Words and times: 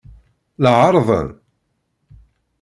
La 0.63 0.71
ɛerrḍen. 0.85 1.29